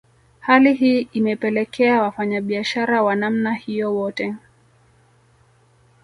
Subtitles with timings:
[0.39, 4.35] Hali hii imepelekea Wafanyabiashara wa namna hiyo wote